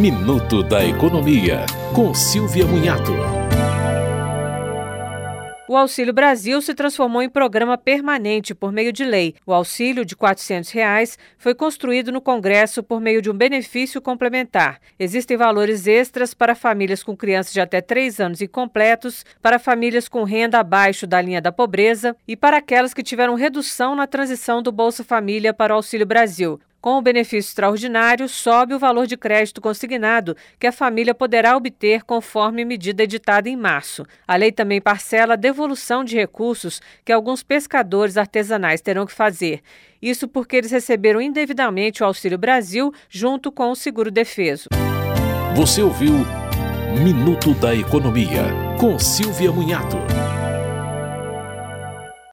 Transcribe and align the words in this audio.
Minuto 0.00 0.62
da 0.62 0.82
Economia, 0.82 1.66
com 1.94 2.14
Silvia 2.14 2.64
Munhato. 2.64 3.12
O 5.68 5.76
Auxílio 5.76 6.14
Brasil 6.14 6.62
se 6.62 6.74
transformou 6.74 7.22
em 7.22 7.28
programa 7.28 7.76
permanente 7.76 8.54
por 8.54 8.72
meio 8.72 8.94
de 8.94 9.04
lei. 9.04 9.34
O 9.44 9.52
auxílio 9.52 10.02
de 10.02 10.16
400 10.16 10.70
reais 10.70 11.18
foi 11.36 11.54
construído 11.54 12.10
no 12.10 12.22
Congresso 12.22 12.82
por 12.82 12.98
meio 12.98 13.20
de 13.20 13.30
um 13.30 13.34
benefício 13.34 14.00
complementar. 14.00 14.80
Existem 14.98 15.36
valores 15.36 15.86
extras 15.86 16.32
para 16.32 16.54
famílias 16.54 17.02
com 17.02 17.14
crianças 17.14 17.52
de 17.52 17.60
até 17.60 17.82
3 17.82 18.20
anos 18.20 18.40
incompletos, 18.40 19.22
para 19.42 19.58
famílias 19.58 20.08
com 20.08 20.24
renda 20.24 20.60
abaixo 20.60 21.06
da 21.06 21.20
linha 21.20 21.42
da 21.42 21.52
pobreza 21.52 22.16
e 22.26 22.34
para 22.34 22.56
aquelas 22.56 22.94
que 22.94 23.02
tiveram 23.02 23.34
redução 23.34 23.94
na 23.94 24.06
transição 24.06 24.62
do 24.62 24.72
Bolsa 24.72 25.04
Família 25.04 25.52
para 25.52 25.74
o 25.74 25.76
Auxílio 25.76 26.06
Brasil. 26.06 26.58
Com 26.80 26.96
o 26.96 27.02
benefício 27.02 27.50
extraordinário, 27.50 28.26
sobe 28.26 28.72
o 28.72 28.78
valor 28.78 29.06
de 29.06 29.14
crédito 29.14 29.60
consignado 29.60 30.34
que 30.58 30.66
a 30.66 30.72
família 30.72 31.14
poderá 31.14 31.54
obter 31.54 32.04
conforme 32.04 32.64
medida 32.64 33.02
editada 33.02 33.50
em 33.50 33.56
março. 33.56 34.06
A 34.26 34.34
lei 34.34 34.50
também 34.50 34.80
parcela 34.80 35.34
a 35.34 35.36
devolução 35.36 36.02
de 36.02 36.16
recursos 36.16 36.80
que 37.04 37.12
alguns 37.12 37.42
pescadores 37.42 38.16
artesanais 38.16 38.80
terão 38.80 39.04
que 39.04 39.12
fazer. 39.12 39.60
Isso 40.00 40.26
porque 40.26 40.56
eles 40.56 40.70
receberam 40.70 41.20
indevidamente 41.20 42.02
o 42.02 42.06
Auxílio 42.06 42.38
Brasil 42.38 42.92
junto 43.10 43.52
com 43.52 43.70
o 43.70 43.76
seguro 43.76 44.10
defeso. 44.10 44.70
Você 45.54 45.82
ouviu 45.82 46.14
Minuto 46.98 47.52
da 47.54 47.74
Economia, 47.74 48.42
com 48.78 48.98
Silvia 48.98 49.52
Munhato. 49.52 49.98